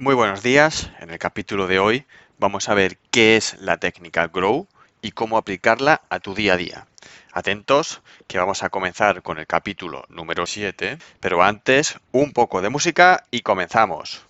Muy 0.00 0.14
buenos 0.14 0.44
días. 0.44 0.92
En 1.00 1.10
el 1.10 1.18
capítulo 1.18 1.66
de 1.66 1.80
hoy 1.80 2.06
vamos 2.38 2.68
a 2.68 2.74
ver 2.74 2.98
qué 3.10 3.36
es 3.36 3.56
la 3.58 3.78
técnica 3.78 4.28
Grow 4.28 4.68
y 5.02 5.10
cómo 5.10 5.36
aplicarla 5.36 6.02
a 6.08 6.20
tu 6.20 6.36
día 6.36 6.52
a 6.52 6.56
día. 6.56 6.86
Atentos, 7.32 8.00
que 8.28 8.38
vamos 8.38 8.62
a 8.62 8.70
comenzar 8.70 9.22
con 9.22 9.38
el 9.38 9.48
capítulo 9.48 10.04
número 10.08 10.46
7, 10.46 10.98
pero 11.18 11.42
antes 11.42 11.98
un 12.12 12.32
poco 12.32 12.62
de 12.62 12.68
música 12.68 13.24
y 13.32 13.40
comenzamos. 13.40 14.24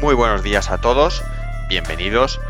Muy 0.00 0.14
buenos 0.14 0.44
días 0.44 0.70
a 0.70 0.80
todos, 0.80 1.24
bienvenidos. 1.68 2.40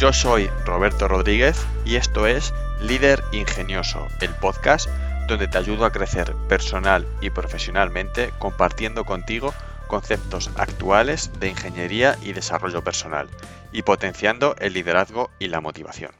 Yo 0.00 0.12
soy 0.12 0.50
Roberto 0.64 1.06
Rodríguez 1.06 1.64
y 1.84 1.94
esto 1.94 2.26
es 2.26 2.52
Líder 2.80 3.22
Ingenioso, 3.30 4.08
el 4.20 4.30
podcast 4.30 4.88
donde 5.26 5.48
te 5.48 5.58
ayudo 5.58 5.84
a 5.84 5.92
crecer 5.92 6.34
personal 6.48 7.06
y 7.20 7.30
profesionalmente 7.30 8.32
compartiendo 8.38 9.04
contigo 9.04 9.54
conceptos 9.86 10.50
actuales 10.56 11.30
de 11.38 11.48
ingeniería 11.48 12.16
y 12.22 12.32
desarrollo 12.32 12.82
personal 12.82 13.28
y 13.72 13.82
potenciando 13.82 14.56
el 14.58 14.72
liderazgo 14.72 15.30
y 15.38 15.48
la 15.48 15.60
motivación. 15.60 16.12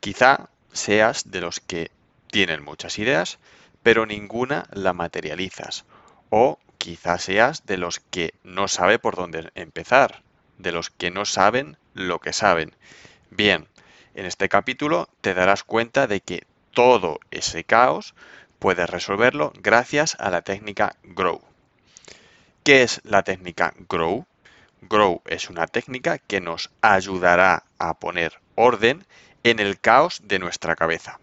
Quizá 0.00 0.48
seas 0.72 1.30
de 1.30 1.40
los 1.40 1.60
que 1.60 1.90
tienen 2.30 2.62
muchas 2.64 2.98
ideas, 2.98 3.38
pero 3.82 4.06
ninguna 4.06 4.66
la 4.72 4.92
materializas. 4.92 5.84
O 6.30 6.58
quizá 6.78 7.18
seas 7.18 7.64
de 7.64 7.78
los 7.78 8.00
que 8.00 8.34
no 8.42 8.68
sabe 8.68 8.98
por 8.98 9.16
dónde 9.16 9.50
empezar, 9.54 10.22
de 10.58 10.72
los 10.72 10.90
que 10.90 11.10
no 11.10 11.24
saben 11.24 11.78
lo 11.94 12.18
que 12.18 12.32
saben. 12.32 12.74
Bien, 13.30 13.68
en 14.14 14.26
este 14.26 14.48
capítulo 14.48 15.08
te 15.20 15.32
darás 15.32 15.64
cuenta 15.64 16.06
de 16.06 16.20
que 16.20 16.46
todo 16.74 17.20
ese 17.30 17.64
caos, 17.64 18.14
puedes 18.58 18.88
resolverlo 18.88 19.52
gracias 19.60 20.16
a 20.18 20.30
la 20.30 20.42
técnica 20.42 20.96
Grow. 21.02 21.40
¿Qué 22.62 22.82
es 22.82 23.00
la 23.04 23.22
técnica 23.22 23.74
Grow? 23.88 24.26
Grow 24.82 25.22
es 25.26 25.48
una 25.50 25.66
técnica 25.66 26.18
que 26.18 26.40
nos 26.40 26.70
ayudará 26.82 27.64
a 27.78 27.94
poner 27.94 28.40
orden 28.54 29.06
en 29.42 29.58
el 29.58 29.80
caos 29.80 30.20
de 30.24 30.38
nuestra 30.38 30.76
cabeza. 30.76 31.18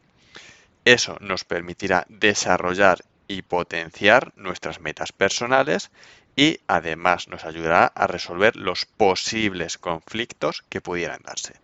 Eso 0.85 1.17
nos 1.19 1.43
permitirá 1.43 2.05
desarrollar 2.09 3.03
y 3.27 3.43
potenciar 3.43 4.33
nuestras 4.35 4.79
metas 4.79 5.11
personales 5.11 5.91
y 6.35 6.59
además 6.67 7.27
nos 7.27 7.45
ayudará 7.45 7.85
a 7.85 8.07
resolver 8.07 8.55
los 8.55 8.85
posibles 8.85 9.77
conflictos 9.77 10.63
que 10.69 10.81
pudieran 10.81 11.21
darse. 11.23 11.55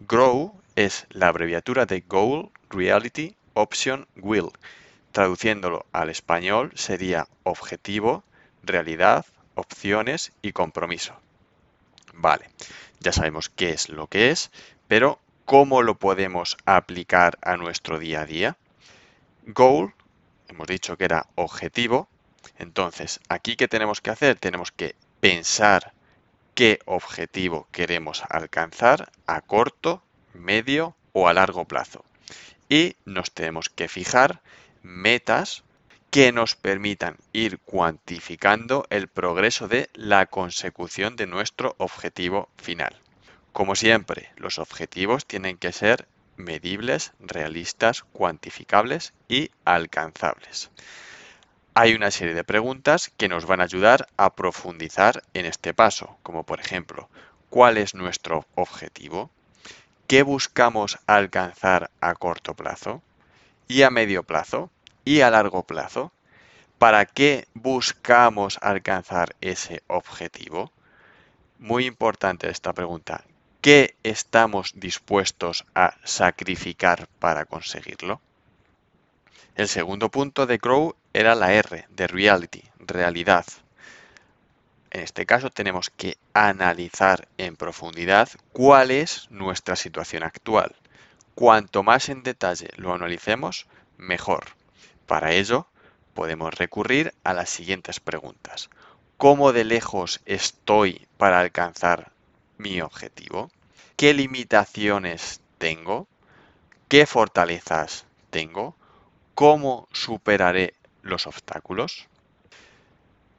GROW 0.00 0.60
es 0.76 1.06
la 1.10 1.28
abreviatura 1.28 1.86
de 1.86 2.00
Goal, 2.00 2.50
Reality, 2.70 3.36
Option, 3.54 4.06
Will. 4.16 4.50
Traduciéndolo 5.12 5.86
al 5.92 6.08
español 6.08 6.70
sería 6.76 7.26
objetivo, 7.42 8.22
realidad, 8.62 9.26
opciones 9.56 10.32
y 10.40 10.52
compromiso. 10.52 11.14
Vale, 12.14 12.48
ya 13.00 13.12
sabemos 13.12 13.48
qué 13.48 13.70
es 13.70 13.88
lo 13.88 14.06
que 14.06 14.30
es, 14.30 14.52
pero 14.86 15.18
¿cómo 15.46 15.82
lo 15.82 15.96
podemos 15.96 16.56
aplicar 16.64 17.38
a 17.42 17.56
nuestro 17.56 17.98
día 17.98 18.22
a 18.22 18.26
día? 18.26 18.56
Goal, 19.46 19.92
hemos 20.48 20.68
dicho 20.68 20.96
que 20.96 21.04
era 21.06 21.26
objetivo, 21.34 22.08
entonces 22.58 23.18
aquí 23.28 23.56
qué 23.56 23.66
tenemos 23.66 24.00
que 24.00 24.10
hacer? 24.10 24.38
Tenemos 24.38 24.70
que 24.70 24.94
pensar 25.18 25.92
qué 26.54 26.78
objetivo 26.84 27.66
queremos 27.72 28.22
alcanzar 28.28 29.10
a 29.26 29.40
corto, 29.40 30.02
medio 30.34 30.94
o 31.12 31.26
a 31.26 31.34
largo 31.34 31.64
plazo. 31.64 32.04
Y 32.70 32.96
nos 33.04 33.32
tenemos 33.32 33.68
que 33.68 33.88
fijar 33.88 34.40
metas 34.82 35.64
que 36.10 36.32
nos 36.32 36.56
permitan 36.56 37.16
ir 37.32 37.58
cuantificando 37.58 38.86
el 38.90 39.08
progreso 39.08 39.68
de 39.68 39.90
la 39.92 40.26
consecución 40.26 41.16
de 41.16 41.26
nuestro 41.26 41.74
objetivo 41.78 42.48
final. 42.56 42.96
Como 43.52 43.74
siempre, 43.74 44.30
los 44.36 44.58
objetivos 44.58 45.26
tienen 45.26 45.58
que 45.58 45.72
ser 45.72 46.06
medibles, 46.36 47.12
realistas, 47.18 48.04
cuantificables 48.12 49.14
y 49.28 49.50
alcanzables. 49.64 50.70
Hay 51.74 51.94
una 51.94 52.12
serie 52.12 52.34
de 52.34 52.44
preguntas 52.44 53.10
que 53.16 53.28
nos 53.28 53.46
van 53.46 53.60
a 53.60 53.64
ayudar 53.64 54.08
a 54.16 54.34
profundizar 54.34 55.24
en 55.34 55.44
este 55.44 55.74
paso, 55.74 56.18
como 56.22 56.44
por 56.44 56.60
ejemplo, 56.60 57.08
¿cuál 57.48 57.78
es 57.78 57.94
nuestro 57.94 58.46
objetivo? 58.54 59.30
¿Qué 60.10 60.24
buscamos 60.24 60.98
alcanzar 61.06 61.88
a 62.00 62.16
corto 62.16 62.54
plazo? 62.54 63.00
¿Y 63.68 63.82
a 63.82 63.90
medio 63.90 64.24
plazo? 64.24 64.68
¿Y 65.04 65.20
a 65.20 65.30
largo 65.30 65.62
plazo? 65.62 66.10
¿Para 66.80 67.06
qué 67.06 67.46
buscamos 67.54 68.58
alcanzar 68.60 69.36
ese 69.40 69.84
objetivo? 69.86 70.72
Muy 71.60 71.86
importante 71.86 72.50
esta 72.50 72.72
pregunta. 72.72 73.22
¿Qué 73.60 73.94
estamos 74.02 74.72
dispuestos 74.74 75.64
a 75.76 75.94
sacrificar 76.02 77.06
para 77.20 77.44
conseguirlo? 77.44 78.20
El 79.54 79.68
segundo 79.68 80.10
punto 80.10 80.44
de 80.44 80.58
Grow 80.58 80.96
era 81.12 81.36
la 81.36 81.52
R, 81.52 81.86
de 81.88 82.06
Reality, 82.08 82.64
realidad. 82.80 83.46
En 84.90 85.02
este 85.02 85.24
caso 85.24 85.50
tenemos 85.50 85.90
que 85.90 86.16
analizar 86.34 87.28
en 87.38 87.56
profundidad 87.56 88.28
cuál 88.52 88.90
es 88.90 89.30
nuestra 89.30 89.76
situación 89.76 90.24
actual. 90.24 90.74
Cuanto 91.34 91.82
más 91.82 92.08
en 92.08 92.22
detalle 92.24 92.70
lo 92.76 92.92
analicemos, 92.92 93.66
mejor. 93.96 94.46
Para 95.06 95.32
ello, 95.32 95.68
podemos 96.14 96.52
recurrir 96.54 97.14
a 97.22 97.34
las 97.34 97.50
siguientes 97.50 98.00
preguntas. 98.00 98.68
¿Cómo 99.16 99.52
de 99.52 99.64
lejos 99.64 100.20
estoy 100.26 101.06
para 101.16 101.40
alcanzar 101.40 102.10
mi 102.58 102.80
objetivo? 102.80 103.50
¿Qué 103.96 104.12
limitaciones 104.12 105.40
tengo? 105.58 106.08
¿Qué 106.88 107.06
fortalezas 107.06 108.06
tengo? 108.30 108.74
¿Cómo 109.34 109.88
superaré 109.92 110.74
los 111.02 111.26
obstáculos? 111.26 112.08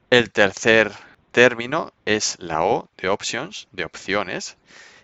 El 0.08 0.30
tercer 0.30 0.92
término 1.32 1.92
es 2.04 2.36
la 2.38 2.62
O 2.64 2.88
de 2.98 3.08
options, 3.08 3.66
de 3.72 3.84
opciones, 3.84 4.56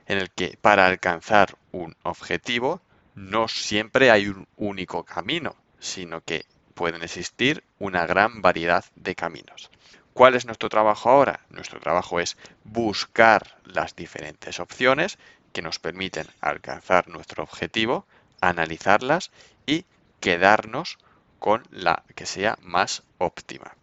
en 0.06 0.18
el 0.18 0.30
que 0.30 0.56
para 0.60 0.86
alcanzar 0.86 1.56
un 1.72 1.96
objetivo 2.02 2.80
no 3.14 3.48
siempre 3.48 4.10
hay 4.10 4.28
un 4.28 4.46
único 4.56 5.04
camino, 5.04 5.56
sino 5.80 6.20
que 6.20 6.46
pueden 6.74 7.02
existir 7.02 7.64
una 7.78 8.06
gran 8.06 8.40
variedad 8.42 8.84
de 8.94 9.14
caminos. 9.14 9.70
¿Cuál 10.14 10.34
es 10.34 10.46
nuestro 10.46 10.68
trabajo 10.68 11.10
ahora? 11.10 11.40
Nuestro 11.50 11.80
trabajo 11.80 12.20
es 12.20 12.36
buscar 12.64 13.58
las 13.64 13.96
diferentes 13.96 14.60
opciones 14.60 15.18
que 15.52 15.62
nos 15.62 15.78
permiten 15.78 16.26
alcanzar 16.40 17.08
nuestro 17.08 17.42
objetivo, 17.42 18.06
analizarlas 18.40 19.30
y 19.66 19.84
quedarnos 20.20 20.98
con 21.38 21.62
la 21.70 22.04
que 22.14 22.26
sea 22.26 22.58
más 22.62 23.02
óptima. 23.18 23.74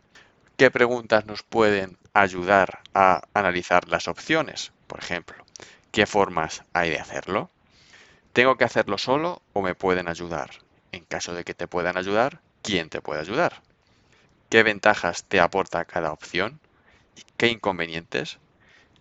¿Qué 0.57 0.71
preguntas 0.71 1.25
nos 1.25 1.43
pueden 1.43 1.97
ayudar 2.15 2.79
a 2.93 3.21
analizar 3.33 3.87
las 3.89 4.07
opciones? 4.07 4.71
Por 4.87 4.99
ejemplo, 4.99 5.45
¿qué 5.91 6.05
formas 6.05 6.63
hay 6.73 6.89
de 6.89 6.99
hacerlo? 6.99 7.51
¿Tengo 8.33 8.57
que 8.57 8.63
hacerlo 8.63 8.97
solo 8.97 9.41
o 9.53 9.61
me 9.61 9.75
pueden 9.75 10.07
ayudar? 10.07 10.51
En 10.91 11.03
caso 11.05 11.33
de 11.33 11.43
que 11.43 11.53
te 11.53 11.67
puedan 11.67 11.97
ayudar, 11.97 12.39
¿quién 12.61 12.89
te 12.89 13.01
puede 13.01 13.19
ayudar? 13.19 13.61
¿Qué 14.49 14.63
ventajas 14.63 15.25
te 15.25 15.39
aporta 15.39 15.85
cada 15.85 16.11
opción? 16.11 16.59
¿Qué 17.37 17.47
inconvenientes? 17.47 18.39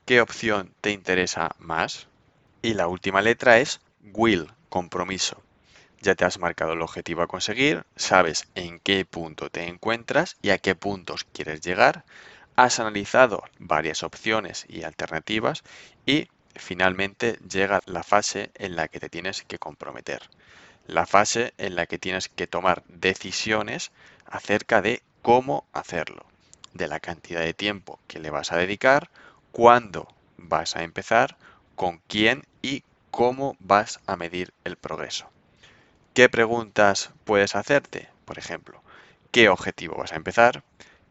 ¿Qué 0.05 0.21
opción 0.21 0.75
te 0.81 0.91
interesa 0.91 1.55
más? 1.59 2.09
Y 2.63 2.75
la 2.75 2.89
última 2.89 3.23
letra 3.23 3.59
es 3.59 3.81
will, 4.13 4.53
compromiso. 4.69 5.41
Ya 6.01 6.15
te 6.15 6.25
has 6.25 6.39
marcado 6.39 6.73
el 6.73 6.83
objetivo 6.83 7.23
a 7.23 7.29
conseguir, 7.29 7.85
sabes 7.97 8.49
en 8.55 8.81
qué 8.81 9.05
punto 9.05 9.51
te 9.51 9.69
encuentras 9.69 10.37
y 10.43 10.51
a 10.51 10.59
qué 10.59 10.75
puntos 10.75 11.25
quieres 11.33 11.61
llegar, 11.61 12.05
has 12.57 12.79
analizado 12.79 13.45
varias 13.59 14.03
opciones 14.03 14.67
y 14.69 14.85
alternativas 14.85 15.63
y 16.07 16.29
finalmente 16.55 17.39
llega 17.49 17.83
la 17.87 18.03
fase 18.03 18.51
en 18.55 18.77
la 18.77 18.89
que 18.89 19.01
te 19.01 19.09
tienes 19.09 19.43
que 19.43 19.59
comprometer. 19.59 20.23
La 20.87 21.07
fase 21.07 21.55
en 21.59 21.75
la 21.75 21.87
que 21.87 21.99
tienes 21.99 22.29
que 22.29 22.47
tomar 22.47 22.85
decisiones 22.89 23.91
acerca 24.27 24.83
de 24.83 25.03
cómo 25.23 25.67
hacerlo, 25.73 26.27
de 26.75 26.89
la 26.89 27.01
cantidad 27.01 27.41
de 27.41 27.55
tiempo 27.55 27.99
que 28.07 28.19
le 28.19 28.31
vas 28.31 28.53
a 28.53 28.57
dedicar, 28.57 29.11
cuándo 29.53 30.09
vas 30.37 30.77
a 30.77 30.83
empezar, 30.83 31.37
con 31.75 32.01
quién 32.07 32.45
y 32.63 32.85
cómo 33.11 33.57
vas 33.59 34.01
a 34.07 34.17
medir 34.17 34.53
el 34.65 34.77
progreso. 34.77 35.29
¿Qué 36.13 36.29
preguntas 36.29 37.11
puedes 37.25 37.57
hacerte? 37.57 38.09
Por 38.25 38.39
ejemplo, 38.39 38.83
¿qué 39.33 39.49
objetivo 39.49 39.97
vas 39.97 40.13
a 40.13 40.17
empezar? 40.17 40.63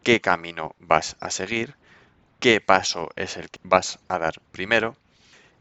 ¿Qué 0.04 0.20
camino 0.20 0.76
vas 0.80 1.16
a 1.22 1.30
seguir? 1.30 1.76
¿Qué 2.42 2.60
paso 2.60 3.10
es 3.16 3.38
el 3.38 3.50
que 3.50 3.62
vas 3.64 4.00
a 4.10 4.20
dar 4.20 4.42
primero? 4.52 4.98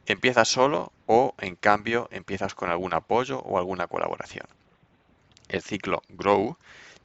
¿Empiezas 0.07 0.49
solo 0.49 0.93
o 1.07 1.37
en 1.39 1.55
cambio 1.55 2.09
empiezas 2.11 2.57
con 2.57 2.69
algún 2.69 2.93
apoyo 2.93 3.39
o 3.39 3.57
alguna 3.57 3.87
colaboración? 3.87 4.47
El 5.47 5.63
ciclo 5.63 6.03
Grow 6.09 6.57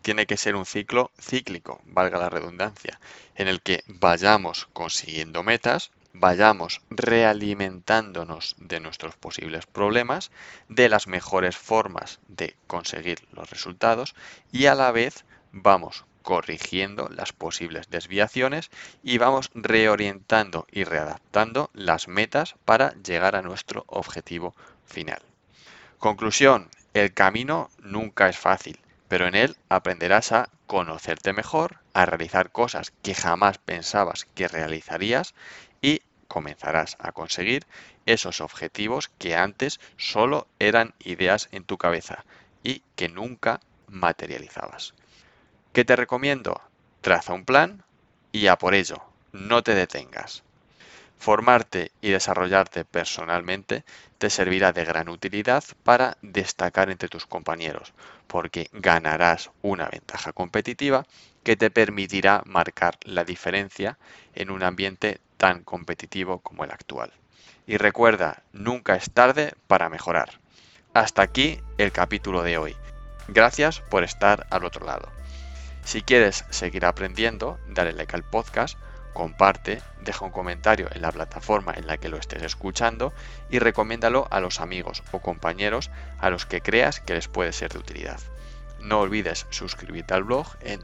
tiene 0.01 0.25
que 0.25 0.35
ser 0.35 0.55
un 0.55 0.65
ciclo 0.65 1.11
cíclico, 1.21 1.79
valga 1.85 2.17
la 2.17 2.31
redundancia, 2.31 2.99
en 3.35 3.47
el 3.47 3.61
que 3.61 3.83
vayamos 3.85 4.67
consiguiendo 4.73 5.43
metas, 5.43 5.91
vayamos 6.13 6.81
realimentándonos 6.89 8.55
de 8.57 8.79
nuestros 8.79 9.15
posibles 9.15 9.67
problemas, 9.67 10.31
de 10.69 10.89
las 10.89 11.05
mejores 11.05 11.55
formas 11.55 12.19
de 12.29 12.55
conseguir 12.65 13.27
los 13.31 13.47
resultados 13.51 14.15
y 14.51 14.65
a 14.65 14.73
la 14.73 14.91
vez 14.91 15.23
vamos 15.51 16.03
corrigiendo 16.27 17.07
las 17.07 17.31
posibles 17.31 17.89
desviaciones 17.89 18.69
y 19.01 19.17
vamos 19.17 19.49
reorientando 19.53 20.67
y 20.69 20.83
readaptando 20.83 21.69
las 21.73 22.09
metas 22.09 22.55
para 22.65 22.93
llegar 23.01 23.37
a 23.37 23.41
nuestro 23.41 23.85
objetivo 23.87 24.53
final. 24.85 25.21
Conclusión, 25.99 26.69
el 26.93 27.13
camino 27.13 27.69
nunca 27.79 28.27
es 28.27 28.37
fácil, 28.37 28.77
pero 29.07 29.25
en 29.25 29.35
él 29.35 29.55
aprenderás 29.69 30.33
a 30.33 30.49
conocerte 30.65 31.31
mejor, 31.31 31.77
a 31.93 32.05
realizar 32.05 32.51
cosas 32.51 32.91
que 33.03 33.15
jamás 33.15 33.57
pensabas 33.57 34.25
que 34.35 34.49
realizarías 34.49 35.33
y 35.81 36.01
comenzarás 36.27 36.97
a 36.99 37.13
conseguir 37.13 37.65
esos 38.05 38.41
objetivos 38.41 39.09
que 39.17 39.37
antes 39.37 39.79
solo 39.95 40.45
eran 40.59 40.93
ideas 40.99 41.47
en 41.53 41.63
tu 41.63 41.77
cabeza 41.77 42.25
y 42.63 42.83
que 42.97 43.07
nunca 43.07 43.61
materializabas. 43.87 44.93
¿Qué 45.77 45.85
te 45.85 45.95
recomiendo? 45.95 46.59
Traza 47.01 47.33
un 47.33 47.45
plan 47.45 47.83
y 48.31 48.47
a 48.47 48.57
por 48.57 48.73
ello, 48.73 49.03
no 49.31 49.61
te 49.61 49.75
detengas. 49.75 50.41
Formarte 51.19 51.91
y 52.01 52.09
desarrollarte 52.09 52.83
personalmente 52.83 53.83
te 54.17 54.31
servirá 54.31 54.73
de 54.73 54.85
gran 54.85 55.07
utilidad 55.07 55.63
para 55.83 56.17
destacar 56.23 56.89
entre 56.89 57.09
tus 57.09 57.27
compañeros, 57.27 57.93
porque 58.25 58.69
ganarás 58.73 59.51
una 59.61 59.87
ventaja 59.87 60.33
competitiva 60.33 61.05
que 61.43 61.55
te 61.55 61.69
permitirá 61.69 62.41
marcar 62.47 62.97
la 63.03 63.23
diferencia 63.23 63.99
en 64.33 64.49
un 64.49 64.63
ambiente 64.63 65.21
tan 65.37 65.63
competitivo 65.63 66.39
como 66.39 66.63
el 66.63 66.71
actual. 66.71 67.13
Y 67.67 67.77
recuerda, 67.77 68.41
nunca 68.51 68.95
es 68.95 69.11
tarde 69.11 69.53
para 69.67 69.89
mejorar. 69.89 70.39
Hasta 70.95 71.21
aquí 71.21 71.59
el 71.77 71.91
capítulo 71.91 72.41
de 72.41 72.57
hoy. 72.57 72.75
Gracias 73.27 73.81
por 73.81 74.03
estar 74.03 74.47
al 74.49 74.65
otro 74.65 74.83
lado. 74.83 75.15
Si 75.87 76.01
quieres 76.01 76.43
seguir 76.49 76.85
aprendiendo, 76.85 77.59
dale 77.65 77.93
like 77.93 78.13
al 78.13 78.25
podcast 78.25 78.77
comparte, 79.13 79.81
deja 80.01 80.25
un 80.25 80.31
comentario 80.31 80.89
en 80.91 81.01
la 81.01 81.13
plataforma 81.13 81.73
en 81.73 81.87
la 81.87 81.95
que 81.95 82.09
lo 82.09 82.17
estés 82.17 82.43
escuchando 82.43 83.13
y 83.49 83.59
recomiéndalo 83.59 84.27
a 84.29 84.41
los 84.41 84.59
amigos 84.59 85.01
o 85.13 85.21
compañeros 85.21 85.89
a 86.19 86.29
los 86.29 86.45
que 86.45 86.59
creas 86.59 86.99
que 86.99 87.13
les 87.13 87.29
puede 87.29 87.53
ser 87.53 87.71
de 87.71 87.79
utilidad. 87.79 88.19
No 88.81 88.99
olvides 88.99 89.45
suscribirte 89.49 90.13
al 90.13 90.25
blog 90.25 90.47
en 90.59 90.83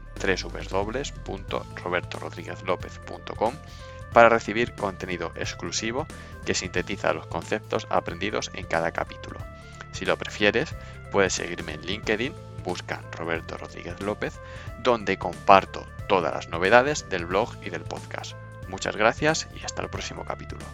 www.robertorodriguezlopez.com 1.26 3.54
para 4.14 4.30
recibir 4.30 4.74
contenido 4.74 5.32
exclusivo 5.36 6.06
que 6.46 6.54
sintetiza 6.54 7.12
los 7.12 7.26
conceptos 7.26 7.86
aprendidos 7.90 8.50
en 8.54 8.64
cada 8.64 8.92
capítulo. 8.92 9.38
Si 9.92 10.06
lo 10.06 10.16
prefieres, 10.16 10.74
puedes 11.12 11.34
seguirme 11.34 11.74
en 11.74 11.82
LinkedIn, 11.82 12.32
busca 12.64 13.02
Roberto 13.12 13.56
Rodríguez 13.56 14.00
López, 14.00 14.40
donde 14.82 15.18
comparto 15.18 15.86
todas 16.08 16.34
las 16.34 16.48
novedades 16.48 17.08
del 17.08 17.26
blog 17.26 17.50
y 17.62 17.70
del 17.70 17.82
podcast. 17.82 18.34
Muchas 18.68 18.96
gracias 18.96 19.46
y 19.54 19.64
hasta 19.64 19.82
el 19.82 19.90
próximo 19.90 20.24
capítulo. 20.24 20.64